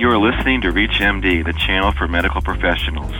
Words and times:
You 0.00 0.08
are 0.08 0.18
listening 0.18 0.62
to 0.62 0.68
ReachMD, 0.68 1.44
the 1.44 1.52
channel 1.52 1.92
for 1.92 2.08
medical 2.08 2.40
professionals. 2.40 3.12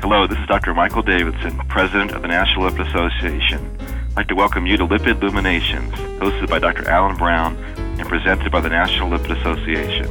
Hello, 0.00 0.26
this 0.26 0.38
is 0.38 0.46
Dr. 0.46 0.72
Michael 0.72 1.02
Davidson, 1.02 1.58
President 1.68 2.12
of 2.12 2.22
the 2.22 2.28
National 2.28 2.70
Lipid 2.70 2.88
Association. 2.88 3.76
I'd 4.12 4.16
like 4.16 4.28
to 4.28 4.34
welcome 4.34 4.64
you 4.64 4.78
to 4.78 4.86
Lipid 4.86 5.20
Luminations, 5.20 5.92
hosted 5.92 6.48
by 6.48 6.58
Dr. 6.58 6.88
Alan 6.88 7.18
Brown 7.18 7.54
and 7.76 8.08
presented 8.08 8.50
by 8.50 8.62
the 8.62 8.70
National 8.70 9.10
Lipid 9.10 9.38
Association. 9.40 10.08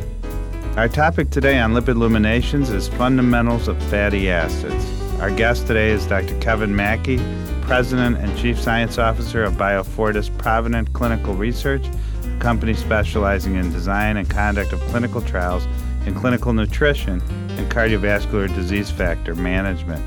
Our 0.78 0.88
topic 0.88 1.32
today 1.32 1.58
on 1.58 1.74
Lipid 1.74 1.96
Luminations 1.96 2.70
is 2.70 2.88
fundamentals 2.88 3.68
of 3.68 3.82
fatty 3.86 4.30
acids. 4.30 4.86
Our 5.22 5.32
guest 5.32 5.66
today 5.66 5.90
is 5.90 6.06
Dr. 6.06 6.40
Kevin 6.40 6.76
Maki, 6.76 7.18
President 7.64 8.18
and 8.18 8.38
Chief 8.38 8.60
Science 8.60 9.00
Officer 9.00 9.44
of 9.44 9.54
Biofortis 9.54 10.38
Provident 10.38 10.94
Clinical 10.94 11.34
Research, 11.34 11.88
a 11.88 12.40
company 12.40 12.76
specializing 12.76 13.56
in 13.56 13.72
design 13.72 14.18
and 14.18 14.30
conduct 14.30 14.72
of 14.72 14.80
clinical 14.82 15.24
trials 15.24 15.66
in 16.06 16.16
clinical 16.16 16.54
nutrition 16.54 17.22
and 17.58 17.72
cardiovascular 17.72 18.54
disease 18.56 18.90
factor 18.90 19.36
management. 19.36 20.04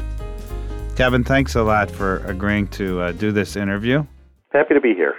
Kevin, 0.96 1.24
thanks 1.24 1.54
a 1.54 1.62
lot 1.62 1.90
for 1.90 2.18
agreeing 2.26 2.68
to 2.68 3.00
uh, 3.00 3.12
do 3.12 3.32
this 3.32 3.56
interview. 3.56 4.04
Happy 4.50 4.74
to 4.74 4.80
be 4.80 4.94
here. 4.94 5.14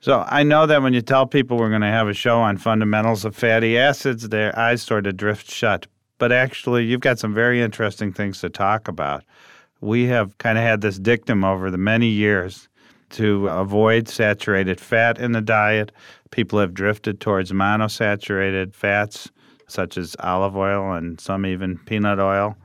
So, 0.00 0.24
I 0.28 0.42
know 0.42 0.66
that 0.66 0.82
when 0.82 0.92
you 0.92 1.00
tell 1.00 1.26
people 1.26 1.56
we're 1.56 1.70
going 1.70 1.80
to 1.80 1.88
have 1.88 2.06
a 2.06 2.14
show 2.14 2.38
on 2.38 2.58
fundamentals 2.58 3.24
of 3.24 3.34
fatty 3.34 3.78
acids, 3.78 4.28
their 4.28 4.56
eyes 4.58 4.82
sort 4.82 5.06
of 5.06 5.16
drift 5.16 5.50
shut. 5.50 5.86
But 6.18 6.32
actually, 6.32 6.84
you've 6.84 7.00
got 7.00 7.18
some 7.18 7.34
very 7.34 7.60
interesting 7.60 8.12
things 8.12 8.40
to 8.40 8.50
talk 8.50 8.88
about. 8.88 9.24
We 9.80 10.06
have 10.06 10.38
kind 10.38 10.58
of 10.58 10.64
had 10.64 10.80
this 10.80 10.98
dictum 10.98 11.44
over 11.44 11.70
the 11.70 11.78
many 11.78 12.08
years 12.08 12.68
to 13.10 13.48
avoid 13.48 14.08
saturated 14.08 14.80
fat 14.80 15.18
in 15.18 15.32
the 15.32 15.40
diet. 15.40 15.92
People 16.30 16.58
have 16.58 16.74
drifted 16.74 17.20
towards 17.20 17.52
monosaturated 17.52 18.74
fats 18.74 19.30
such 19.66 19.98
as 19.98 20.16
olive 20.20 20.56
oil 20.56 20.92
and 20.92 21.20
some 21.20 21.46
even 21.46 21.78
peanut 21.78 22.18
oil. 22.18 22.56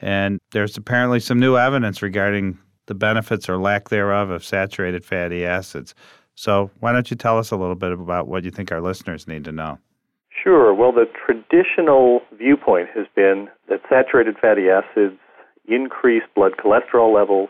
And 0.00 0.38
there's 0.52 0.76
apparently 0.76 1.20
some 1.20 1.40
new 1.40 1.56
evidence 1.56 2.02
regarding 2.02 2.58
the 2.86 2.94
benefits 2.94 3.48
or 3.48 3.58
lack 3.58 3.88
thereof 3.88 4.30
of 4.30 4.44
saturated 4.44 5.04
fatty 5.04 5.44
acids. 5.44 5.94
So, 6.34 6.70
why 6.80 6.92
don't 6.92 7.10
you 7.10 7.16
tell 7.16 7.38
us 7.38 7.50
a 7.50 7.56
little 7.56 7.74
bit 7.74 7.92
about 7.92 8.28
what 8.28 8.44
you 8.44 8.50
think 8.50 8.70
our 8.70 8.80
listeners 8.80 9.26
need 9.26 9.44
to 9.44 9.52
know? 9.52 9.78
Sure. 10.42 10.72
Well, 10.72 10.92
the 10.92 11.06
traditional 11.26 12.20
viewpoint 12.36 12.88
has 12.94 13.06
been 13.14 13.48
that 13.68 13.80
saturated 13.88 14.36
fatty 14.40 14.68
acids 14.68 15.18
increase 15.66 16.22
blood 16.34 16.52
cholesterol 16.56 17.12
levels, 17.12 17.48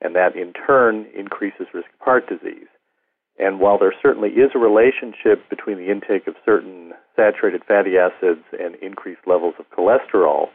and 0.00 0.14
that 0.14 0.36
in 0.36 0.52
turn 0.52 1.06
increases 1.16 1.66
risk 1.74 1.88
of 1.88 2.00
heart 2.00 2.28
disease. 2.28 2.68
And 3.38 3.60
while 3.60 3.78
there 3.78 3.94
certainly 4.00 4.30
is 4.30 4.50
a 4.54 4.58
relationship 4.58 5.48
between 5.50 5.76
the 5.76 5.90
intake 5.90 6.26
of 6.26 6.34
certain 6.44 6.87
saturated 7.18 7.62
fatty 7.66 7.96
acids 7.98 8.44
and 8.52 8.76
increased 8.76 9.26
levels 9.26 9.54
of 9.58 9.66
cholesterol, 9.76 10.46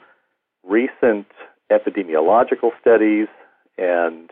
recent 0.63 1.27
epidemiological 1.71 2.71
studies 2.79 3.27
and 3.77 4.31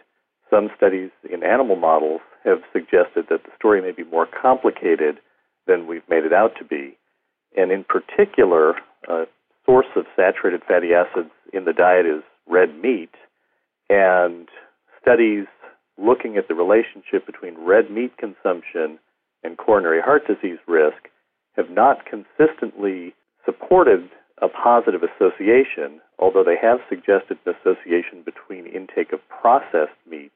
some 0.50 0.70
studies 0.76 1.10
in 1.32 1.44
animal 1.44 1.76
models 1.76 2.22
have 2.46 2.60
suggested 2.72 3.26
that 3.30 3.44
the 3.44 3.52
story 3.58 3.82
may 3.82 3.92
be 3.92 4.04
more 4.04 4.28
complicated 4.42 5.20
than 5.68 5.88
we've 5.88 6.08
made 6.10 6.24
it 6.24 6.34
out 6.34 6.54
to 6.58 6.66
be. 6.66 6.98
And 7.56 7.72
in 7.72 7.84
particular, 7.84 8.76
a 9.08 9.26
source 9.66 9.88
of 9.96 10.06
saturated 10.16 10.62
fatty 10.68 10.90
acids 10.94 11.32
in 11.54 11.66
the 11.66 11.74
diet 11.74 12.06
is 12.06 12.24
red 12.48 12.76
meat. 12.82 13.12
And 13.90 14.48
studies 15.02 15.48
looking 15.98 16.38
at 16.38 16.48
the 16.48 16.56
relationship 16.56 17.26
between 17.26 17.56
red 17.58 17.92
meat 17.92 18.18
consumption 18.18 19.00
and 19.44 19.58
coronary 19.58 20.02
heart 20.02 20.24
disease 20.28 20.60
risk 20.68 21.10
have 21.56 21.70
not 21.70 22.06
consistently 22.06 23.14
supported 23.46 24.10
a 24.42 24.48
positive 24.48 25.02
association, 25.04 26.02
although 26.20 26.44
they 26.44 26.58
have 26.62 26.80
suggested 26.90 27.38
an 27.46 27.54
association 27.60 28.24
between 28.26 28.66
intake 28.66 29.14
of 29.14 29.20
processed 29.30 29.98
meat 30.10 30.32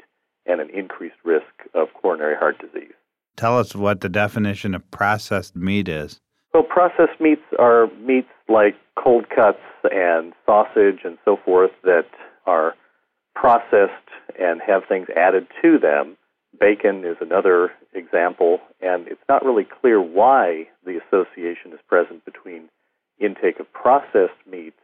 and 0.46 0.62
an 0.62 0.70
increased 0.70 1.16
risk 1.24 1.46
of 1.74 1.88
coronary 2.00 2.36
heart 2.36 2.58
disease. 2.60 2.94
Tell 3.36 3.58
us 3.58 3.76
what 3.76 4.02
the 4.02 4.10
definition 4.10 4.76
of 4.76 4.90
processed 4.92 5.56
meat 5.56 5.88
is. 5.88 6.20
So, 6.54 6.64
processed 6.64 7.20
meats 7.20 7.42
are 7.60 7.88
meats 8.00 8.30
like 8.48 8.76
cold 8.98 9.26
cuts 9.30 9.60
and 9.84 10.34
sausage 10.46 11.00
and 11.04 11.18
so 11.26 11.38
forth 11.44 11.72
that 11.84 12.06
are 12.46 12.76
processed 13.34 13.92
and 14.40 14.62
have 14.66 14.84
things 14.88 15.08
added 15.16 15.48
to 15.62 15.78
them. 15.78 16.16
Bacon 16.60 17.04
is 17.06 17.18
another 17.22 17.72
example, 17.94 18.60
and 18.82 19.08
it's 19.08 19.22
not 19.28 19.44
really 19.44 19.66
clear 19.82 20.02
why 20.02 20.68
the 20.86 21.00
association 21.00 21.74
is 21.74 21.80
present 21.88 22.24
between 22.26 22.70
intake 23.20 23.60
of 23.60 23.72
processed 23.74 24.40
meats 24.50 24.78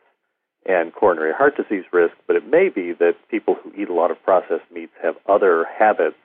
and 0.65 0.93
coronary 0.93 1.33
heart 1.33 1.55
disease 1.57 1.85
risk, 1.91 2.13
but 2.27 2.35
it 2.35 2.47
may 2.47 2.69
be 2.69 2.93
that 2.93 3.13
people 3.29 3.55
who 3.55 3.71
eat 3.73 3.89
a 3.89 3.93
lot 3.93 4.11
of 4.11 4.21
processed 4.23 4.71
meats 4.71 4.93
have 5.01 5.15
other 5.27 5.65
habits 5.77 6.17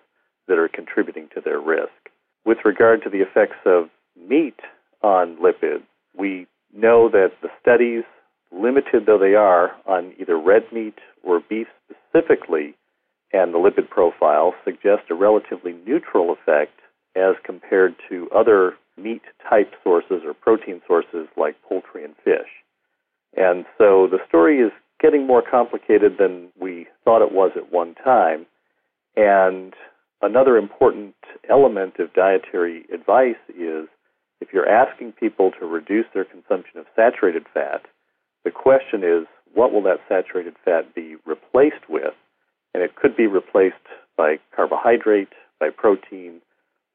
that 0.48 0.58
are 0.58 0.68
contributing 0.68 1.28
to 1.34 1.40
their 1.40 1.60
risk. 1.60 2.10
With 2.44 2.58
regard 2.64 3.02
to 3.02 3.10
the 3.10 3.22
effects 3.22 3.58
of 3.64 3.88
meat 4.16 4.60
on 5.02 5.36
lipids, 5.36 5.82
we 6.16 6.46
know 6.74 7.08
that 7.08 7.32
the 7.42 7.48
studies, 7.60 8.04
limited 8.52 9.06
though 9.06 9.18
they 9.18 9.34
are, 9.34 9.72
on 9.86 10.12
either 10.20 10.38
red 10.38 10.62
meat 10.72 10.98
or 11.22 11.40
beef 11.40 11.66
specifically, 11.84 12.74
and 13.36 13.52
the 13.52 13.58
lipid 13.58 13.90
profile 13.90 14.54
suggest 14.64 15.10
a 15.10 15.14
relatively 15.14 15.74
neutral 15.86 16.32
effect 16.32 16.80
as 17.14 17.34
compared 17.44 17.94
to 18.08 18.30
other 18.34 18.72
meat 18.96 19.20
type 19.48 19.74
sources 19.84 20.22
or 20.24 20.32
protein 20.32 20.80
sources 20.86 21.28
like 21.36 21.54
poultry 21.68 22.02
and 22.02 22.14
fish. 22.24 22.48
And 23.36 23.66
so 23.76 24.08
the 24.10 24.20
story 24.26 24.60
is 24.60 24.72
getting 25.02 25.26
more 25.26 25.42
complicated 25.42 26.16
than 26.18 26.48
we 26.58 26.86
thought 27.04 27.20
it 27.20 27.32
was 27.32 27.50
at 27.56 27.70
one 27.70 27.94
time. 27.94 28.46
And 29.16 29.74
another 30.22 30.56
important 30.56 31.14
element 31.50 31.98
of 31.98 32.14
dietary 32.14 32.86
advice 32.92 33.36
is 33.50 33.86
if 34.40 34.48
you're 34.52 34.68
asking 34.68 35.12
people 35.12 35.50
to 35.60 35.66
reduce 35.66 36.06
their 36.14 36.24
consumption 36.24 36.78
of 36.78 36.86
saturated 36.96 37.44
fat, 37.52 37.82
the 38.44 38.50
question 38.50 39.04
is 39.04 39.26
what 39.52 39.72
will 39.74 39.82
that 39.82 40.00
saturated 40.08 40.54
fat 40.64 40.94
be 40.94 41.16
replaced 41.26 41.90
with? 41.90 42.14
And 42.76 42.84
it 42.84 42.94
could 42.94 43.16
be 43.16 43.26
replaced 43.26 43.76
by 44.18 44.36
carbohydrate, 44.54 45.32
by 45.58 45.70
protein, 45.70 46.42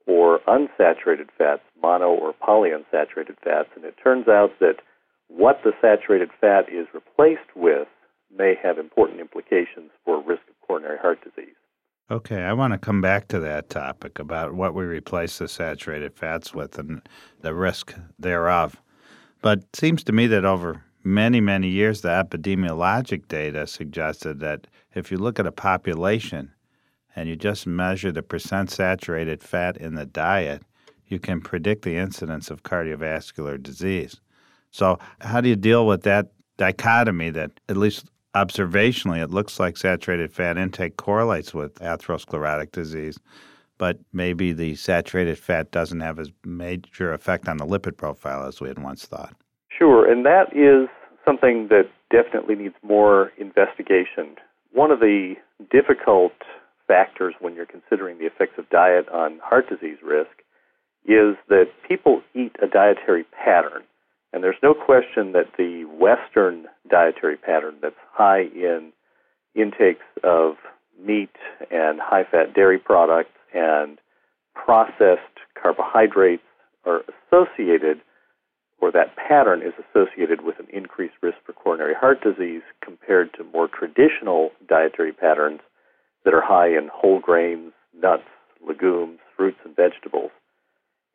or 0.05 0.39
unsaturated 0.47 1.29
fats, 1.35 1.63
mono 1.81 2.11
or 2.11 2.33
polyunsaturated 2.33 3.39
fats. 3.43 3.69
And 3.75 3.83
it 3.83 3.95
turns 4.03 4.27
out 4.27 4.51
that 4.59 4.75
what 5.27 5.61
the 5.63 5.71
saturated 5.81 6.29
fat 6.39 6.69
is 6.71 6.85
replaced 6.93 7.55
with 7.55 7.87
may 8.37 8.53
have 8.61 8.77
important 8.77 9.21
implications 9.21 9.89
for 10.05 10.21
risk 10.21 10.43
of 10.49 10.67
coronary 10.67 10.99
heart 10.99 11.17
disease. 11.23 11.55
Okay, 12.11 12.43
I 12.43 12.53
want 12.53 12.73
to 12.73 12.77
come 12.77 13.01
back 13.01 13.27
to 13.29 13.39
that 13.39 13.71
topic 13.71 14.19
about 14.19 14.53
what 14.53 14.75
we 14.75 14.83
replace 14.83 15.39
the 15.39 15.47
saturated 15.47 16.13
fats 16.13 16.53
with 16.53 16.77
and 16.77 17.01
the 17.39 17.55
risk 17.55 17.95
thereof. 18.19 18.79
But 19.41 19.59
it 19.59 19.75
seems 19.75 20.03
to 20.03 20.11
me 20.11 20.27
that 20.27 20.45
over 20.45 20.83
many, 21.03 21.41
many 21.41 21.67
years, 21.67 22.01
the 22.01 22.09
epidemiologic 22.09 23.27
data 23.27 23.67
suggested 23.67 24.39
that 24.39 24.67
if 24.93 25.11
you 25.11 25.17
look 25.17 25.39
at 25.39 25.47
a 25.47 25.51
population 25.51 26.51
and 27.15 27.27
you 27.27 27.35
just 27.35 27.67
measure 27.67 28.11
the 28.11 28.23
percent 28.23 28.71
saturated 28.71 29.43
fat 29.43 29.77
in 29.77 29.95
the 29.95 30.05
diet, 30.05 30.63
you 31.07 31.19
can 31.19 31.41
predict 31.41 31.83
the 31.83 31.97
incidence 31.97 32.49
of 32.49 32.63
cardiovascular 32.63 33.61
disease. 33.61 34.21
So, 34.71 34.97
how 35.19 35.41
do 35.41 35.49
you 35.49 35.57
deal 35.57 35.85
with 35.85 36.03
that 36.03 36.31
dichotomy 36.57 37.29
that, 37.31 37.51
at 37.67 37.75
least 37.75 38.05
observationally, 38.33 39.21
it 39.21 39.29
looks 39.29 39.59
like 39.59 39.75
saturated 39.75 40.31
fat 40.31 40.57
intake 40.57 40.95
correlates 40.97 41.53
with 41.53 41.75
atherosclerotic 41.75 42.71
disease, 42.71 43.19
but 43.77 43.99
maybe 44.13 44.53
the 44.53 44.75
saturated 44.75 45.37
fat 45.37 45.71
doesn't 45.71 45.99
have 45.99 46.19
as 46.19 46.31
major 46.45 47.13
effect 47.13 47.49
on 47.49 47.57
the 47.57 47.65
lipid 47.65 47.97
profile 47.97 48.47
as 48.47 48.61
we 48.61 48.69
had 48.69 48.79
once 48.79 49.05
thought? 49.05 49.35
Sure, 49.81 50.07
and 50.07 50.23
that 50.27 50.55
is 50.55 50.89
something 51.25 51.69
that 51.69 51.89
definitely 52.11 52.53
needs 52.53 52.75
more 52.83 53.31
investigation. 53.39 54.35
One 54.71 54.91
of 54.91 54.99
the 54.99 55.33
difficult 55.71 56.33
factors 56.87 57.33
when 57.39 57.55
you're 57.55 57.65
considering 57.65 58.19
the 58.19 58.27
effects 58.27 58.59
of 58.59 58.69
diet 58.69 59.09
on 59.09 59.39
heart 59.43 59.67
disease 59.67 59.97
risk 60.03 60.29
is 61.05 61.35
that 61.49 61.65
people 61.87 62.21
eat 62.35 62.55
a 62.61 62.67
dietary 62.67 63.25
pattern. 63.43 63.81
And 64.31 64.43
there's 64.43 64.61
no 64.61 64.75
question 64.75 65.31
that 65.31 65.47
the 65.57 65.85
Western 65.85 66.67
dietary 66.87 67.37
pattern 67.37 67.77
that's 67.81 67.95
high 68.13 68.41
in 68.53 68.91
intakes 69.55 70.05
of 70.23 70.57
meat 71.03 71.35
and 71.71 71.99
high 71.99 72.25
fat 72.29 72.53
dairy 72.53 72.77
products 72.77 73.33
and 73.51 73.97
processed 74.53 75.39
carbohydrates 75.59 76.43
are 76.85 77.01
associated 77.31 77.99
or 78.81 78.91
that 78.91 79.15
pattern 79.15 79.61
is 79.61 79.73
associated 79.77 80.41
with 80.41 80.59
an 80.59 80.67
increased 80.73 81.13
risk 81.21 81.37
for 81.45 81.53
coronary 81.53 81.93
heart 81.93 82.17
disease 82.21 82.63
compared 82.83 83.31
to 83.33 83.43
more 83.43 83.67
traditional 83.67 84.49
dietary 84.67 85.13
patterns 85.13 85.61
that 86.25 86.33
are 86.33 86.43
high 86.43 86.67
in 86.67 86.89
whole 86.91 87.19
grains, 87.19 87.71
nuts, 87.95 88.23
legumes, 88.67 89.19
fruits, 89.37 89.59
and 89.63 89.75
vegetables. 89.75 90.31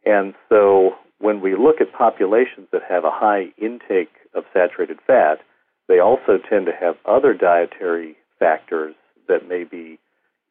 And 0.05 0.35
so 0.49 0.93
when 1.19 1.41
we 1.41 1.57
look 1.57 1.81
at 1.81 1.93
populations 1.93 2.69
that 2.73 2.83
have 2.89 3.05
a 3.05 3.11
high 3.11 3.47
intake 3.59 4.13
of 4.35 4.45
saturated 4.53 4.99
fat, 5.07 5.41
they 5.89 5.99
also 5.99 6.39
tend 6.49 6.67
to 6.67 6.73
have 6.73 6.97
other 7.05 7.35
dietary 7.35 8.17
factors 8.39 8.95
that 9.29 9.49
may 9.49 9.65
be 9.65 9.99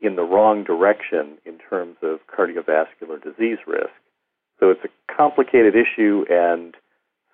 in 0.02 0.16
the 0.16 0.24
wrong 0.24 0.64
direction 0.64 1.38
in 1.46 1.58
terms 1.58 1.96
of 2.02 2.20
cardiovascular 2.28 3.22
disease 3.24 3.60
risk. 3.66 3.90
So 4.60 4.70
it's 4.70 4.84
a 4.84 5.14
complicated 5.14 5.76
issue, 5.76 6.26
and 6.30 6.76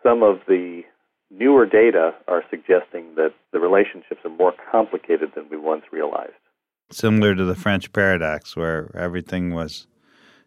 some 0.04 0.24
of 0.24 0.40
the 0.48 0.84
newer 1.30 1.66
data 1.66 2.14
are 2.28 2.44
suggesting 2.50 3.16
that 3.16 3.34
the 3.54 3.60
relationships 3.60 4.22
are 4.26 4.32
more 4.32 4.54
complicated 4.72 5.32
than 5.36 5.48
we 5.50 5.58
once 5.58 5.84
realized. 5.92 6.34
Similar 6.92 7.36
to 7.36 7.46
the 7.46 7.56
French 7.56 7.94
paradox, 7.94 8.56
where 8.56 8.92
everything 8.96 9.54
was 9.54 9.88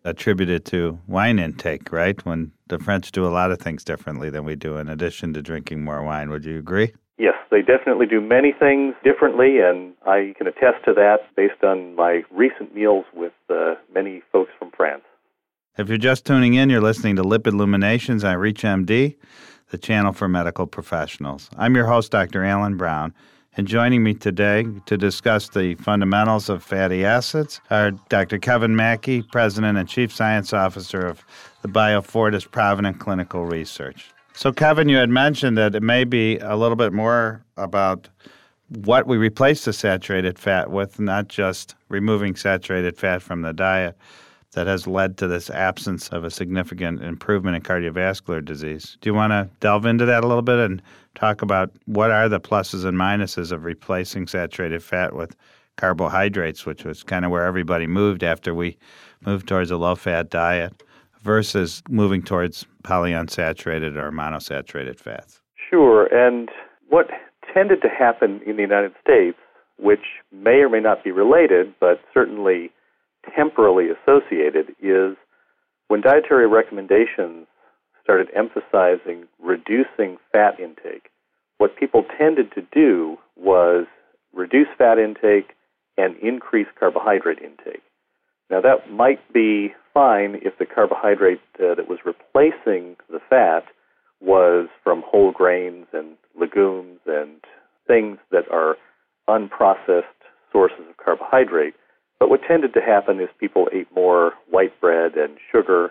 attributed 0.04 0.66
to 0.66 1.00
wine 1.06 1.38
intake, 1.38 1.90
right? 1.90 2.24
When 2.26 2.52
the 2.68 2.78
French 2.78 3.10
do 3.12 3.26
a 3.26 3.32
lot 3.32 3.50
of 3.50 3.58
things 3.58 3.84
differently 3.84 4.28
than 4.28 4.44
we 4.44 4.54
do, 4.54 4.76
in 4.76 4.88
addition 4.88 5.32
to 5.34 5.42
drinking 5.42 5.82
more 5.82 6.02
wine. 6.02 6.28
Would 6.30 6.44
you 6.44 6.58
agree? 6.58 6.92
Yes, 7.16 7.34
they 7.50 7.62
definitely 7.62 8.06
do 8.06 8.20
many 8.20 8.52
things 8.52 8.94
differently, 9.04 9.60
and 9.60 9.94
I 10.04 10.34
can 10.36 10.46
attest 10.46 10.84
to 10.86 10.92
that 10.94 11.20
based 11.36 11.62
on 11.62 11.94
my 11.94 12.22
recent 12.30 12.74
meals 12.74 13.04
with 13.14 13.32
uh, 13.48 13.74
many 13.94 14.22
folks. 14.32 14.50
If 15.76 15.88
you're 15.88 15.98
just 15.98 16.24
tuning 16.24 16.54
in, 16.54 16.70
you're 16.70 16.80
listening 16.80 17.16
to 17.16 17.24
Lipid 17.24 17.48
Illuminations 17.48 18.22
on 18.22 18.36
ReachMD, 18.36 19.16
the 19.70 19.78
channel 19.78 20.12
for 20.12 20.28
medical 20.28 20.68
professionals. 20.68 21.50
I'm 21.56 21.74
your 21.74 21.86
host, 21.86 22.12
Dr. 22.12 22.44
Alan 22.44 22.76
Brown. 22.76 23.12
And 23.56 23.66
joining 23.66 24.04
me 24.04 24.14
today 24.14 24.66
to 24.86 24.96
discuss 24.96 25.48
the 25.48 25.74
fundamentals 25.74 26.48
of 26.48 26.62
fatty 26.62 27.04
acids 27.04 27.60
are 27.70 27.90
Dr. 27.90 28.38
Kevin 28.38 28.76
Maki, 28.76 29.28
President 29.32 29.76
and 29.76 29.88
Chief 29.88 30.14
Science 30.14 30.52
Officer 30.52 31.04
of 31.04 31.24
the 31.62 31.68
BioFortis 31.68 32.48
Provident 32.48 33.00
Clinical 33.00 33.44
Research. 33.44 34.12
So, 34.32 34.52
Kevin, 34.52 34.88
you 34.88 34.98
had 34.98 35.10
mentioned 35.10 35.58
that 35.58 35.74
it 35.74 35.82
may 35.82 36.04
be 36.04 36.38
a 36.38 36.54
little 36.54 36.76
bit 36.76 36.92
more 36.92 37.44
about 37.56 38.08
what 38.68 39.08
we 39.08 39.16
replace 39.16 39.64
the 39.64 39.72
saturated 39.72 40.38
fat 40.38 40.70
with, 40.70 41.00
not 41.00 41.26
just 41.26 41.74
removing 41.88 42.36
saturated 42.36 42.96
fat 42.96 43.22
from 43.22 43.42
the 43.42 43.52
diet, 43.52 43.98
that 44.54 44.66
has 44.66 44.86
led 44.86 45.16
to 45.18 45.28
this 45.28 45.50
absence 45.50 46.08
of 46.08 46.24
a 46.24 46.30
significant 46.30 47.02
improvement 47.02 47.56
in 47.56 47.62
cardiovascular 47.62 48.44
disease. 48.44 48.96
Do 49.00 49.10
you 49.10 49.14
want 49.14 49.32
to 49.32 49.48
delve 49.60 49.86
into 49.86 50.04
that 50.06 50.24
a 50.24 50.26
little 50.26 50.42
bit 50.42 50.58
and 50.58 50.82
talk 51.14 51.42
about 51.42 51.70
what 51.86 52.10
are 52.10 52.28
the 52.28 52.40
pluses 52.40 52.84
and 52.84 52.96
minuses 52.96 53.52
of 53.52 53.64
replacing 53.64 54.26
saturated 54.26 54.82
fat 54.82 55.14
with 55.14 55.36
carbohydrates, 55.76 56.64
which 56.64 56.84
was 56.84 57.02
kind 57.02 57.24
of 57.24 57.30
where 57.30 57.44
everybody 57.44 57.86
moved 57.86 58.22
after 58.22 58.54
we 58.54 58.76
moved 59.26 59.48
towards 59.48 59.70
a 59.70 59.76
low 59.76 59.94
fat 59.94 60.30
diet, 60.30 60.82
versus 61.22 61.82
moving 61.88 62.22
towards 62.22 62.66
polyunsaturated 62.82 63.96
or 63.96 64.12
monosaturated 64.12 64.98
fats? 64.98 65.40
Sure. 65.70 66.06
And 66.06 66.48
what 66.88 67.08
tended 67.52 67.82
to 67.82 67.88
happen 67.88 68.40
in 68.46 68.56
the 68.56 68.62
United 68.62 68.92
States, 69.02 69.38
which 69.78 70.04
may 70.32 70.58
or 70.60 70.68
may 70.68 70.80
not 70.80 71.02
be 71.02 71.10
related, 71.10 71.74
but 71.80 72.00
certainly 72.12 72.70
temporally 73.34 73.88
associated, 73.88 74.74
is 74.80 75.16
when 75.88 76.00
dietary 76.00 76.46
recommendations 76.46 77.46
started 78.02 78.28
emphasizing 78.36 79.26
reducing 79.42 80.18
fat 80.32 80.58
intake, 80.60 81.10
what 81.58 81.76
people 81.76 82.04
tended 82.18 82.52
to 82.52 82.62
do 82.72 83.16
was 83.36 83.86
reduce 84.32 84.68
fat 84.76 84.98
intake 84.98 85.54
and 85.96 86.16
increase 86.18 86.66
carbohydrate 86.78 87.38
intake. 87.38 87.82
Now, 88.50 88.60
that 88.60 88.90
might 88.90 89.32
be 89.32 89.72
fine 89.94 90.40
if 90.42 90.58
the 90.58 90.66
carbohydrate 90.66 91.40
uh, 91.58 91.74
that 91.76 91.88
was 91.88 92.00
replacing 92.04 92.96
the 93.08 93.20
fat 93.30 93.64
was 94.20 94.68
from 94.82 95.02
whole 95.06 95.32
grains 95.32 95.86
and 95.92 96.16
legumes 96.38 97.00
and 97.06 97.40
things 97.86 98.18
that 98.30 98.44
are 98.50 98.76
unprocessed 99.28 100.02
sources 100.52 100.84
of 100.88 100.96
carbohydrate. 100.96 101.74
But 102.24 102.30
what 102.30 102.40
tended 102.48 102.72
to 102.72 102.80
happen 102.80 103.20
is 103.20 103.28
people 103.38 103.68
ate 103.70 103.94
more 103.94 104.32
white 104.48 104.80
bread 104.80 105.12
and 105.14 105.36
sugar 105.52 105.90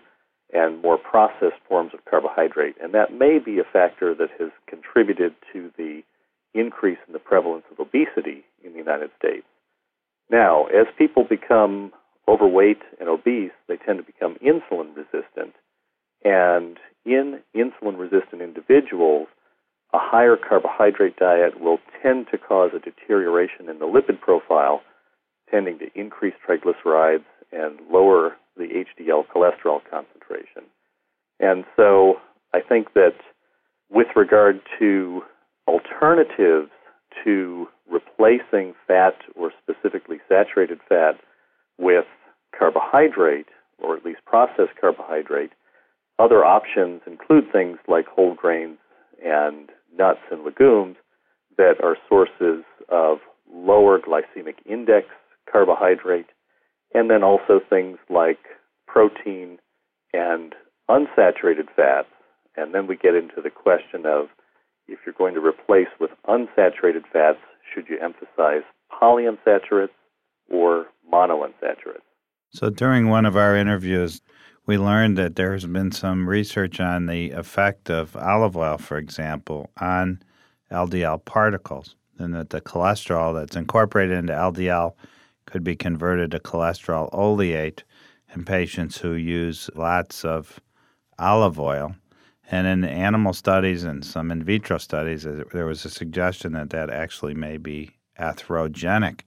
and 0.52 0.82
more 0.82 0.98
processed 0.98 1.62
forms 1.70 1.92
of 1.94 2.04
carbohydrate. 2.06 2.74
And 2.82 2.92
that 2.96 3.14
may 3.14 3.38
be 3.38 3.60
a 3.60 3.72
factor 3.72 4.16
that 4.16 4.30
has 4.40 4.50
contributed 4.68 5.36
to 5.54 5.70
the 5.78 6.02
increase 6.56 6.98
in 7.06 7.14
the 7.14 7.20
prevalence 7.20 7.66
of 7.72 7.80
obesity 7.80 8.46
in 8.64 8.72
the 8.72 8.80
United 8.80 9.12
States. 9.20 9.46
Now, 10.32 10.66
as 10.66 10.88
people 10.98 11.24
become 11.24 11.92
overweight 12.28 12.82
and 13.00 13.10
obese, 13.10 13.52
they 13.68 13.78
tend 13.78 14.00
to 14.00 14.04
become 14.04 14.38
insulin 14.44 14.96
resistant. 14.96 15.54
And 16.26 16.80
in 17.06 17.42
insulin 17.56 18.00
resistant 18.00 18.42
individuals, 18.42 19.28
a 19.94 20.00
higher 20.00 20.36
carbohydrate 20.36 21.18
diet 21.18 21.62
will 21.62 21.78
tend 22.02 22.26
to 22.32 22.40
cause 22.40 22.72
a 22.76 22.80
deterioration 22.80 23.70
in 23.70 23.78
the 23.78 23.86
lipid 23.86 24.20
profile, 24.20 24.82
tending 25.54 25.78
to 25.80 25.86
increase 25.94 26.34
triglycerides 26.48 27.26
and 27.52 27.80
lower 27.92 28.36
the 28.58 28.84
HDL 29.00 29.26
cholesterol 29.28 29.80
concentration. 29.90 30.64
And 31.40 31.66
so 31.76 32.16
I 32.54 32.60
think 32.62 32.94
that 32.94 33.16
with 33.90 34.08
regard 34.16 34.62
to 34.80 35.22
alternatives 35.68 36.72
to 37.24 37.68
replacing 37.90 38.74
fat 38.88 39.16
or 39.36 39.52
specifically 39.62 40.18
saturated 40.28 40.80
fat 40.90 41.14
with 41.78 42.06
carbohydrate, 42.58 43.48
or 43.78 43.96
at 43.96 44.06
least 44.06 44.20
processed 44.26 44.76
carbohydrate, 44.80 45.52
other 46.20 46.44
options 46.46 47.02
include 47.06 47.52
things 47.52 47.78
like 47.88 48.06
whole 48.08 48.34
grains 48.34 48.78
and 49.24 49.70
nuts 49.96 50.20
and 50.32 50.44
legumes 50.44 50.96
that 51.58 51.76
are 51.84 51.98
sources 52.10 52.64
of 52.90 53.20
lower 53.54 54.00
glycemic 54.00 54.56
index 54.66 55.08
carbohydrate, 55.52 56.28
and 56.94 57.10
then 57.10 57.24
also 57.24 57.60
things 57.70 57.98
like 58.10 58.40
protein 58.88 59.58
and 60.14 60.56
unsaturated 60.90 61.68
fats. 61.76 62.08
And 62.56 62.74
then 62.74 62.88
we 62.88 62.96
get 62.96 63.16
into 63.16 63.42
the 63.42 63.50
question 63.50 64.06
of 64.06 64.28
if 64.88 65.00
you're 65.06 65.16
going 65.18 65.34
to 65.34 65.40
replace 65.40 65.88
with 66.00 66.12
unsaturated 66.28 67.04
fats, 67.12 67.40
should 67.74 67.88
you 67.90 67.98
emphasize 68.00 68.64
polyunsaturates 68.92 69.90
or 70.50 70.86
monounsaturates. 71.12 72.02
So 72.52 72.70
during 72.70 73.10
one 73.10 73.26
of 73.26 73.36
our 73.36 73.56
interviews, 73.56 74.22
we 74.66 74.78
learned 74.78 75.18
that 75.18 75.36
there's 75.36 75.66
been 75.66 75.92
some 75.92 76.30
research 76.30 76.80
on 76.80 77.08
the 77.08 77.32
effect 77.32 77.90
of 77.90 78.16
olive 78.16 78.56
oil, 78.56 78.78
for 78.78 78.98
example, 78.98 79.70
on 79.80 80.22
LDL 80.72 81.26
particles, 81.26 81.96
and 82.18 82.34
that 82.34 82.52
the 82.52 82.62
cholesterol 82.62 83.34
that's 83.34 83.56
incorporated 83.56 84.18
into 84.18 84.34
LDL 84.34 84.94
could 85.54 85.64
be 85.64 85.76
converted 85.76 86.32
to 86.32 86.40
cholesterol 86.40 87.14
oleate 87.14 87.84
in 88.34 88.44
patients 88.44 88.98
who 88.98 89.14
use 89.14 89.70
lots 89.76 90.26
of 90.26 90.60
olive 91.20 91.60
oil. 91.60 91.94
And 92.50 92.66
in 92.66 92.84
animal 92.84 93.34
studies 93.34 93.84
and 93.84 94.04
some 94.04 94.32
in 94.32 94.42
vitro 94.44 94.80
studies, 94.80 95.28
uh, 95.28 95.44
there 95.54 95.68
was 95.68 95.86
a 95.86 95.92
suggestion 95.92 96.54
that 96.54 96.72
that 96.72 96.90
actually 96.90 97.36
may 97.36 97.58
be 97.58 97.92
atherogenic. 98.20 99.20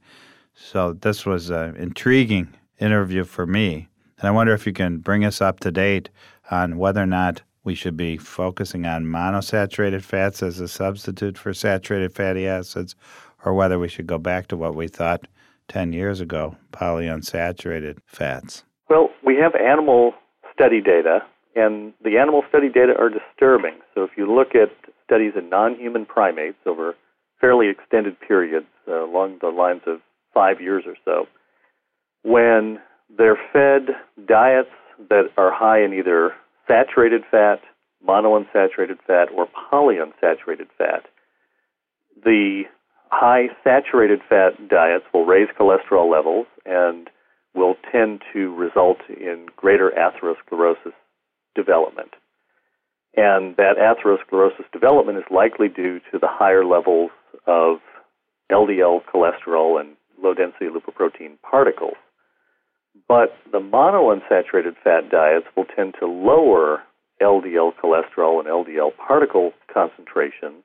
So 0.53 0.95
this 0.95 1.25
was 1.25 1.49
an 1.51 1.77
intriguing 1.77 2.53
interview 2.81 3.23
for 3.23 3.47
me. 3.47 3.87
And 4.19 4.27
I 4.27 4.33
wonder 4.33 4.53
if 4.53 4.67
you 4.67 4.73
can 4.73 4.99
bring 4.99 5.25
us 5.25 5.41
up 5.41 5.61
to 5.61 5.71
date 5.71 6.11
on 6.51 6.77
whether 6.77 7.01
or 7.01 7.07
not 7.07 7.41
we 7.63 7.77
should 7.77 7.97
be 7.97 8.17
focusing 8.17 8.85
on 8.85 9.05
monosaturated 9.05 10.03
fats 10.03 10.43
as 10.43 10.59
a 10.59 10.67
substitute 10.67 11.39
for 11.39 11.55
saturated 11.55 12.13
fatty 12.13 12.49
acids, 12.49 12.97
or 13.45 13.55
whether 13.55 13.79
we 13.79 13.87
should 13.87 14.09
go 14.09 14.19
back 14.19 14.49
to 14.49 14.57
what 14.57 14.75
we 14.75 14.89
thought 14.89 15.29
10 15.69 15.93
years 15.93 16.21
ago 16.21 16.57
polyunsaturated 16.73 17.99
fats. 18.07 18.65
Well, 18.89 19.11
we 19.25 19.37
have 19.37 19.55
animal 19.55 20.13
study 20.53 20.81
data, 20.81 21.21
and 21.55 21.93
the 22.03 22.19
animal 22.19 22.43
study 22.49 22.69
data 22.69 22.95
are 22.99 23.11
disturbing. 23.11 23.79
So 23.95 24.05
if 24.05 24.11
you 24.17 24.33
look 24.33 24.55
at 24.55 24.71
studies 25.05 25.33
in 25.37 25.49
non 25.49 25.75
human 25.77 26.07
primates 26.07 26.59
over 26.67 26.95
fairly 27.41 27.69
extended 27.69 28.17
periods, 28.21 28.67
uh, 28.89 29.05
along 29.05 29.39
the 29.41 29.49
lines 29.49 29.83
of 29.87 30.01
five 30.33 30.61
years 30.61 30.85
or 30.87 30.97
so, 31.05 31.27
when 32.23 32.79
they're 33.17 33.39
fed 33.53 33.95
diets 34.27 34.71
that 35.09 35.31
are 35.37 35.53
high 35.53 35.83
in 35.85 35.93
either 35.93 36.33
saturated 36.67 37.23
fat, 37.31 37.61
monounsaturated 38.07 38.99
fat, 39.07 39.29
or 39.35 39.47
polyunsaturated 39.73 40.69
fat, 40.77 41.07
the 42.25 42.63
high 43.11 43.49
saturated 43.65 44.21
fat 44.29 44.69
diets 44.69 45.05
will 45.13 45.27
raise 45.27 45.49
cholesterol 45.59 46.11
levels 46.11 46.47
and 46.65 47.09
will 47.55 47.75
tend 47.91 48.23
to 48.33 48.55
result 48.55 48.99
in 49.09 49.47
greater 49.57 49.91
atherosclerosis 49.91 50.93
development. 51.55 52.11
And 53.17 53.57
that 53.57 53.77
atherosclerosis 53.79 54.71
development 54.73 55.19
is 55.19 55.25
likely 55.31 55.69
due 55.69 56.01
to 56.13 56.19
the 56.19 56.29
higher 56.29 56.65
levels 56.65 57.11
of 57.47 57.79
LDL 58.53 59.01
cholesterol 59.13 59.81
and 59.81 59.97
low 60.23 60.35
density 60.35 60.67
lipoprotein 60.67 61.39
particles. 61.49 61.97
But 63.09 63.37
the 63.51 63.59
monounsaturated 63.59 64.77
fat 64.83 65.11
diets 65.11 65.47
will 65.57 65.65
tend 65.65 65.95
to 66.01 66.07
lower 66.07 66.83
LDL 67.21 67.73
cholesterol 67.83 68.39
and 68.41 68.49
LDL 68.49 68.91
particle 68.97 69.53
concentrations, 69.73 70.63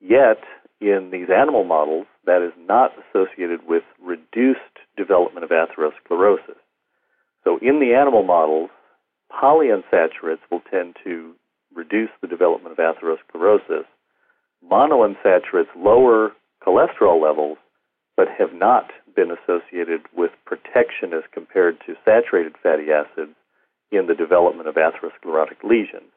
yet 0.00 0.38
in 0.80 1.10
these 1.10 1.28
animal 1.34 1.64
models, 1.64 2.06
that 2.24 2.42
is 2.42 2.52
not 2.58 2.92
associated 3.10 3.66
with 3.66 3.82
reduced 4.00 4.60
development 4.96 5.44
of 5.44 5.50
atherosclerosis. 5.50 6.58
So 7.44 7.58
in 7.62 7.80
the 7.80 7.94
animal 7.94 8.22
models, 8.22 8.70
polyunsaturates 9.32 10.44
will 10.50 10.62
tend 10.70 10.96
to 11.04 11.34
reduce 11.74 12.10
the 12.20 12.28
development 12.28 12.78
of 12.78 12.78
atherosclerosis. 12.78 13.84
Monounsaturates 14.64 15.74
lower 15.76 16.32
cholesterol 16.66 17.22
levels, 17.22 17.58
but 18.16 18.28
have 18.36 18.52
not 18.52 18.90
been 19.14 19.30
associated 19.30 20.02
with 20.16 20.32
protection 20.44 21.12
as 21.14 21.22
compared 21.32 21.78
to 21.86 21.94
saturated 22.04 22.54
fatty 22.62 22.86
acids 22.90 23.34
in 23.90 24.06
the 24.06 24.14
development 24.14 24.68
of 24.68 24.74
atherosclerotic 24.74 25.62
lesions. 25.62 26.10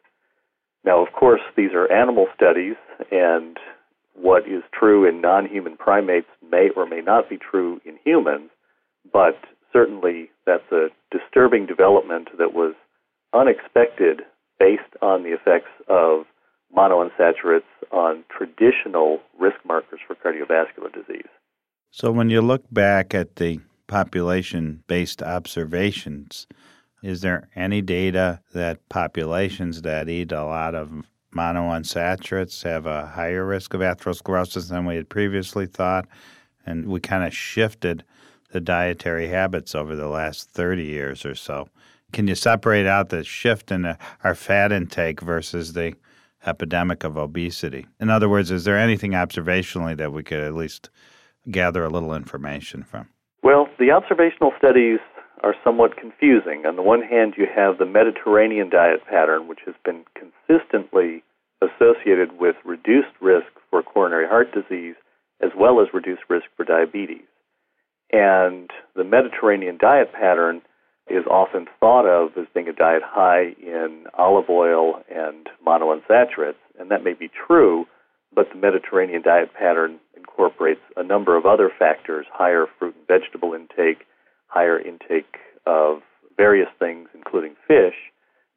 Now, 0.84 1.06
of 1.06 1.14
course, 1.14 1.42
these 1.56 1.72
are 1.74 1.92
animal 1.92 2.28
studies, 2.36 2.76
and 3.12 3.58
what 4.22 4.48
is 4.48 4.64
true 4.72 5.08
in 5.08 5.22
non 5.22 5.48
human 5.48 5.76
primates 5.78 6.28
may 6.52 6.70
or 6.76 6.86
may 6.86 7.02
not 7.02 7.30
be 7.30 7.38
true 7.38 7.82
in 7.86 7.98
humans, 8.04 8.50
but 9.12 9.38
certainly 9.74 10.30
that's 10.46 10.72
a 10.72 10.88
disturbing 11.12 11.66
development 11.66 12.30
that 12.38 12.54
was 12.54 12.76
unexpected 13.34 14.22
based 14.60 14.94
on 15.02 15.24
the 15.24 15.30
effects 15.30 15.72
of 15.88 16.26
monounsaturates 16.76 17.64
on 17.92 18.24
traditional 18.30 19.20
risk 19.40 19.58
markers 19.66 20.00
for 20.06 20.16
cardiovascular 20.16 20.94
disease. 20.94 21.30
So, 21.90 22.12
when 22.12 22.30
you 22.30 22.42
look 22.42 22.64
back 22.72 23.14
at 23.14 23.36
the 23.38 23.60
population 23.88 24.84
based 24.88 25.22
observations, 25.22 26.48
is 27.04 27.22
there 27.22 27.50
any 27.56 27.82
data 27.82 28.40
that 28.54 28.88
populations 28.88 29.82
that 29.82 30.08
eat 30.08 30.32
a 30.32 30.46
lot 30.46 30.76
of 30.76 31.04
monounsaturates 31.32 32.64
have 32.64 32.86
a 32.86 33.08
higher 33.08 33.46
risk 33.46 33.74
of 33.74 33.82
atherosclerosis 33.82 34.70
than 34.70 34.86
we 34.86 34.96
had 34.96 35.10
previously 35.10 35.66
thought? 35.66 36.08
And 36.66 36.88
we 36.88 37.00
kind 37.00 37.24
of 37.24 37.34
shifted 37.34 38.04
the 38.52 38.62
dietary 38.62 39.28
habits 39.28 39.74
over 39.76 39.96
the 39.96 40.08
last 40.08 40.50
30 40.52 40.84
years 40.84 41.26
or 41.26 41.36
so. 41.36 41.70
Can 42.12 42.28
you 42.28 42.36
separate 42.36 42.86
out 42.86 43.10
the 43.10 43.24
shift 43.24 43.72
in 43.72 43.98
our 44.24 44.36
fat 44.36 44.72
intake 44.72 45.22
versus 45.22 45.74
the 45.74 45.96
epidemic 46.46 47.04
of 47.04 47.18
obesity? 47.18 47.88
In 48.00 48.10
other 48.10 48.28
words, 48.28 48.52
is 48.52 48.66
there 48.66 48.78
anything 48.78 49.12
observationally 49.12 49.96
that 49.98 50.12
we 50.12 50.24
could 50.24 50.42
at 50.42 50.54
least 50.54 50.90
gather 51.50 51.84
a 51.84 51.90
little 51.90 52.14
information 52.14 52.84
from? 52.84 53.08
Well, 53.44 53.68
the 53.80 53.92
observational 53.92 54.52
studies 54.58 55.00
are 55.44 55.56
somewhat 55.64 55.98
confusing. 55.98 56.66
On 56.66 56.76
the 56.76 56.82
one 56.82 57.02
hand, 57.02 57.34
you 57.38 57.48
have 57.54 57.78
the 57.78 57.86
Mediterranean 57.86 58.70
diet 58.70 59.06
pattern, 59.10 59.48
which 59.48 59.60
has 59.66 59.76
been 59.84 60.04
consistently 60.16 61.24
associated 61.62 62.40
with 62.40 62.56
reduced 62.66 63.16
risk 63.22 63.48
for 63.70 63.84
coronary 63.84 64.28
heart 64.28 64.52
disease 64.54 64.96
as 65.42 65.52
well 65.58 65.82
as 65.82 65.94
reduced 65.94 66.22
risk 66.30 66.46
for 66.56 66.64
diabetes. 66.64 67.26
And 68.12 68.70
the 68.96 69.04
Mediterranean 69.04 69.78
diet 69.80 70.14
pattern 70.14 70.62
is 71.08 71.26
often 71.30 71.66
thought 71.80 72.06
of 72.06 72.38
as 72.38 72.46
being 72.54 72.68
a 72.68 72.74
diet 72.74 73.02
high 73.04 73.56
in 73.62 74.06
olive 74.14 74.50
oil 74.50 75.02
and 75.10 75.48
monounsaturates, 75.66 76.62
and 76.80 76.92
that 76.92 77.04
may 77.04 77.14
be 77.14 77.30
true, 77.48 77.86
but 78.34 78.50
the 78.50 78.60
Mediterranean 78.60 79.22
diet 79.22 79.54
pattern 79.54 80.00
incorporates 80.16 80.82
a 80.96 81.04
number 81.04 81.36
of 81.36 81.46
other 81.46 81.72
factors 81.78 82.26
higher 82.32 82.66
fruit 82.78 82.96
and 82.96 83.08
vegetable 83.08 83.54
intake, 83.54 84.06
higher 84.52 84.80
intake 84.80 85.38
of 85.66 86.02
various 86.36 86.70
things, 86.78 87.08
including 87.14 87.56
fish, 87.68 87.96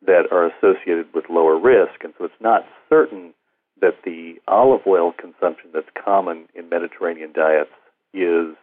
that 0.06 0.24
are 0.30 0.46
associated 0.46 1.06
with 1.14 1.24
lower 1.30 1.58
risk. 1.58 2.02
And 2.02 2.12
so 2.18 2.24
it's 2.24 2.34
not 2.40 2.62
certain 2.88 3.32
that 3.80 4.02
the 4.04 4.34
olive 4.48 4.82
oil 4.86 5.12
consumption 5.12 5.70
that's 5.72 5.88
common 6.04 6.46
in 6.54 6.68
Mediterranean 6.68 7.32
diets 7.32 7.70
is 8.12 8.56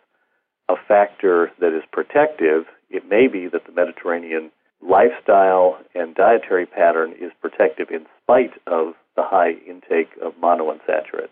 a 0.70 0.76
factor 0.88 1.52
that 1.60 1.76
is 1.76 1.84
protective. 1.92 2.66
It 2.90 3.08
may 3.10 3.28
be 3.28 3.48
that 3.48 3.66
the 3.66 3.74
Mediterranean 3.74 4.52
lifestyle 4.82 5.78
and 5.94 6.16
dietary 6.16 6.66
pattern 6.66 7.14
is 7.14 7.32
protective 7.40 7.90
in 7.92 8.06
spite 8.24 8.54
of 8.68 8.94
the 9.16 9.24
high 9.24 9.52
intake 9.68 10.10
of 10.24 10.34
monounsaturates. 10.42 11.30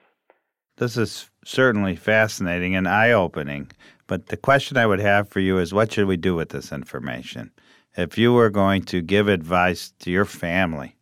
This 0.77 0.97
is 0.97 1.29
certainly 1.43 1.95
fascinating 1.95 2.75
and 2.75 2.87
eye 2.87 3.11
opening. 3.11 3.71
But 4.09 4.25
the 4.25 4.37
question 4.37 4.75
I 4.75 4.87
would 4.87 4.99
have 4.99 5.29
for 5.29 5.39
you 5.39 5.59
is 5.59 5.71
what 5.71 5.93
should 5.93 6.07
we 6.07 6.17
do 6.17 6.33
with 6.33 6.49
this 6.49 6.71
information? 6.71 7.51
If 7.95 8.17
you 8.17 8.33
were 8.33 8.49
going 8.49 8.81
to 8.85 9.03
give 9.03 9.27
advice 9.27 9.93
to 9.99 10.09
your 10.09 10.25
family 10.25 10.95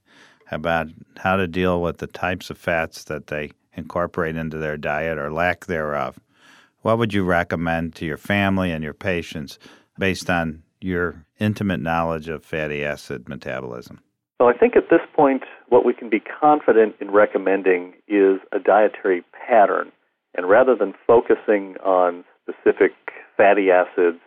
about 0.52 0.88
how 1.16 1.38
to 1.38 1.48
deal 1.48 1.82
with 1.82 2.00
the 2.00 2.08
types 2.08 2.50
of 2.50 2.58
fats 2.58 3.06
that 3.06 3.28
they 3.28 3.52
incorporate 3.74 4.36
into 4.36 4.58
their 4.58 4.76
diet 4.76 5.18
or 5.18 5.32
lack 5.32 5.68
thereof, 5.68 6.20
what 6.82 6.98
would 6.98 7.14
you 7.14 7.24
recommend 7.24 7.96
to 7.96 8.06
your 8.06 8.18
family 8.18 8.74
and 8.74 8.84
your 8.84 8.94
patients 8.94 9.58
based 9.98 10.30
on 10.30 10.64
your 10.82 11.26
intimate 11.40 11.80
knowledge 11.80 12.28
of 12.28 12.44
fatty 12.44 12.84
acid 12.84 13.30
metabolism? 13.30 14.02
Well, 14.38 14.50
I 14.50 14.58
think 14.58 14.76
at 14.76 14.90
this 14.90 15.02
point, 15.16 15.44
what 15.70 15.86
we 15.86 15.94
can 15.94 16.10
be 16.10 16.20
confident 16.20 16.96
in 17.00 17.12
recommending 17.12 17.94
is 18.10 18.42
a 18.52 18.60
dietary 18.60 19.24
pattern. 19.32 19.94
And 20.36 20.50
rather 20.50 20.76
than 20.76 20.94
focusing 21.08 21.78
on 21.78 22.26
specific 22.50 22.94
fatty 23.36 23.70
acids, 23.72 24.20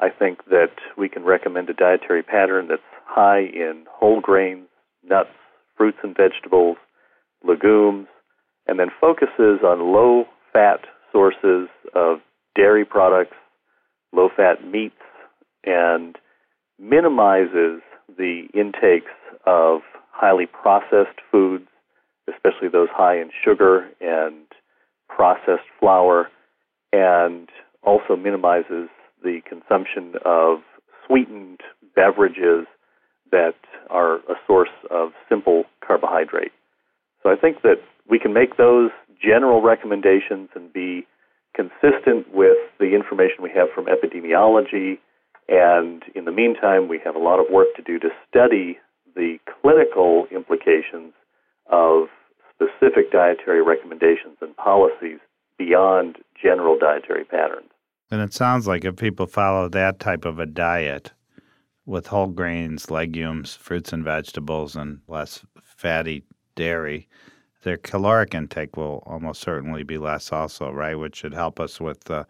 I 0.00 0.08
think 0.10 0.44
that 0.46 0.72
we 0.98 1.08
can 1.08 1.24
recommend 1.24 1.70
a 1.70 1.74
dietary 1.74 2.22
pattern 2.22 2.68
that's 2.68 2.82
high 3.06 3.40
in 3.40 3.84
whole 3.90 4.20
grains, 4.20 4.66
nuts, 5.08 5.30
fruits 5.76 5.98
and 6.02 6.16
vegetables, 6.16 6.76
legumes, 7.46 8.06
and 8.66 8.78
then 8.78 8.88
focuses 9.00 9.60
on 9.64 9.92
low 9.92 10.24
fat 10.52 10.80
sources 11.12 11.68
of 11.94 12.18
dairy 12.56 12.84
products, 12.84 13.36
low 14.12 14.28
fat 14.34 14.66
meats, 14.66 14.94
and 15.64 16.16
minimizes 16.78 17.80
the 18.16 18.46
intakes 18.54 19.12
of 19.46 19.80
highly 20.10 20.46
processed 20.46 21.20
foods, 21.30 21.66
especially 22.28 22.68
those 22.68 22.88
high 22.92 23.20
in 23.20 23.30
sugar 23.44 23.88
and 24.00 24.44
processed 25.08 25.68
flour, 25.78 26.28
and 26.94 27.48
also 27.82 28.14
minimizes 28.16 28.88
the 29.22 29.40
consumption 29.48 30.14
of 30.24 30.58
sweetened 31.06 31.60
beverages 31.96 32.66
that 33.32 33.56
are 33.90 34.16
a 34.30 34.36
source 34.46 34.70
of 34.90 35.10
simple 35.28 35.64
carbohydrate. 35.84 36.52
So 37.22 37.30
I 37.30 37.36
think 37.36 37.62
that 37.62 37.80
we 38.08 38.18
can 38.18 38.32
make 38.32 38.56
those 38.56 38.90
general 39.20 39.60
recommendations 39.60 40.50
and 40.54 40.72
be 40.72 41.06
consistent 41.54 42.32
with 42.32 42.58
the 42.78 42.94
information 42.94 43.42
we 43.42 43.50
have 43.50 43.68
from 43.74 43.86
epidemiology. 43.86 44.98
And 45.48 46.02
in 46.14 46.26
the 46.26 46.32
meantime, 46.32 46.88
we 46.88 47.00
have 47.04 47.16
a 47.16 47.18
lot 47.18 47.40
of 47.40 47.46
work 47.50 47.68
to 47.76 47.82
do 47.82 47.98
to 47.98 48.08
study 48.28 48.78
the 49.16 49.38
clinical 49.60 50.26
implications 50.30 51.12
of 51.70 52.06
specific 52.54 53.10
dietary 53.10 53.62
recommendations 53.62 54.36
and 54.40 54.56
policies 54.56 55.18
beyond 55.58 56.18
general 56.40 56.78
dietary 56.78 57.24
patterns. 57.24 57.70
And 58.10 58.20
it 58.20 58.32
sounds 58.32 58.66
like 58.66 58.84
if 58.84 58.96
people 58.96 59.26
follow 59.26 59.68
that 59.68 59.98
type 59.98 60.24
of 60.24 60.38
a 60.38 60.46
diet 60.46 61.12
with 61.86 62.06
whole 62.06 62.28
grains, 62.28 62.90
legumes, 62.90 63.54
fruits 63.54 63.92
and 63.92 64.04
vegetables, 64.04 64.76
and 64.76 65.00
less 65.08 65.44
fatty 65.62 66.24
dairy, 66.54 67.08
their 67.62 67.76
caloric 67.76 68.34
intake 68.34 68.76
will 68.76 69.02
almost 69.06 69.40
certainly 69.40 69.82
be 69.82 69.98
less, 69.98 70.32
also, 70.32 70.70
right? 70.70 70.94
Which 70.94 71.16
should 71.16 71.34
help 71.34 71.58
us 71.58 71.80
with 71.80 72.04
the, 72.04 72.26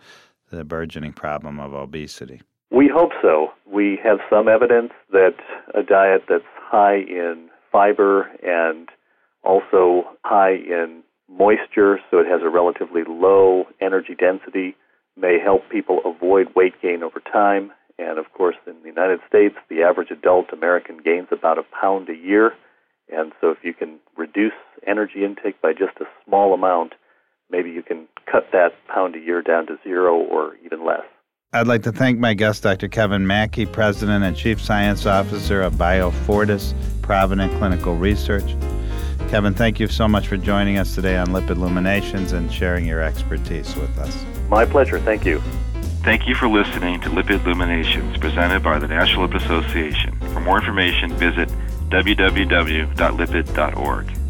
the 0.51 0.65
burgeoning 0.65 1.13
problem 1.13 1.61
of 1.61 1.75
obesity. 1.75 2.41
We 2.71 2.89
hope 2.93 3.13
so. 3.21 3.49
We 3.71 3.99
have 4.03 4.19
some 4.31 4.49
evidence 4.49 4.93
that 5.13 5.35
a 5.75 5.83
diet 5.83 6.23
that's 6.29 6.45
high 6.57 6.97
in 6.97 7.49
fiber 7.71 8.31
and 8.43 8.89
also 9.45 10.05
high 10.25 10.55
in 10.55 11.03
moisture, 11.37 11.99
so 12.11 12.19
it 12.19 12.27
has 12.27 12.41
a 12.43 12.49
relatively 12.49 13.03
low 13.07 13.65
energy 13.81 14.15
density, 14.15 14.77
may 15.17 15.39
help 15.43 15.69
people 15.71 16.01
avoid 16.05 16.55
weight 16.55 16.75
gain 16.83 17.03
over 17.03 17.21
time. 17.21 17.73
And 17.99 18.19
of 18.19 18.33
course, 18.33 18.57
in 18.67 18.75
the 18.83 18.89
United 18.89 19.21
States, 19.29 19.55
the 19.69 19.83
average 19.83 20.11
adult 20.11 20.53
American 20.53 20.99
gains 20.99 21.29
about 21.31 21.59
a 21.59 21.65
pound 21.81 22.09
a 22.09 22.17
year. 22.17 22.53
And 23.13 23.33
so, 23.41 23.51
if 23.51 23.59
you 23.63 23.75
can 23.75 23.99
reduce 24.17 24.55
energy 24.87 25.25
intake 25.25 25.61
by 25.61 25.73
just 25.73 25.99
a 26.01 26.07
small 26.25 26.55
amount, 26.55 26.95
maybe 27.51 27.71
you 27.71 27.83
can 27.83 28.09
cut 28.31 28.49
that 28.53 28.73
pound 28.89 29.15
a 29.15 29.21
year 29.21 29.43
down 29.43 29.67
to 29.67 29.77
zero 29.85 30.17
or 30.17 30.57
even 30.65 30.85
less. 30.85 31.05
I'd 31.53 31.69
like 31.69 31.85
to 31.85 31.93
thank 31.93 32.19
my 32.19 32.35
guest, 32.35 32.65
Dr. 32.65 32.89
Kevin 32.89 33.27
Maki, 33.27 33.71
President 33.71 34.25
and 34.25 34.37
Chief 34.37 34.61
Science 34.61 35.07
Officer 35.07 35.63
of 35.63 35.75
BioFortis 35.75 36.75
Provident 37.03 37.53
Clinical 37.59 37.95
Research. 37.95 38.57
Kevin, 39.35 39.53
thank 39.53 39.81
you 39.81 39.89
so 39.89 40.07
much 40.07 40.29
for 40.29 40.37
joining 40.37 40.79
us 40.79 40.95
today 40.95 41.17
on 41.17 41.27
Lipid 41.27 41.57
Luminations 41.57 42.31
and 42.31 42.53
sharing 42.53 42.87
your 42.87 43.01
expertise 43.01 43.75
with 43.75 43.99
us. 43.99 44.25
My 44.49 44.65
pleasure. 44.65 45.01
Thank 45.01 45.25
you. 45.25 45.41
Thank 46.05 46.29
you 46.29 46.37
for 46.37 46.47
listening 46.47 47.01
to 47.01 47.09
Lipid 47.09 47.45
Luminations 47.45 48.17
presented 48.17 48.63
by 48.63 48.79
the 48.79 48.87
National 48.87 49.27
Lipid 49.27 49.43
Association. 49.43 50.17
For 50.33 50.39
more 50.39 50.61
information, 50.61 51.13
visit 51.15 51.49
www.lipid.org. 51.89 54.24